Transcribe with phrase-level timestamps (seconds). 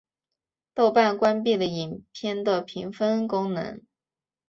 [0.73, 3.83] 豆瓣关闭了影片的评分功能。